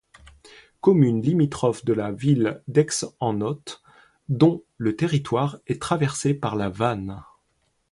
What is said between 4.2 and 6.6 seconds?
dont le territoire est traversé par